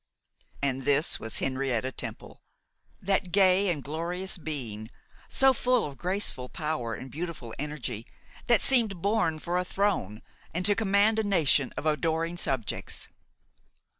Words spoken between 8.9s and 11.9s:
born for a throne, and to command a nation of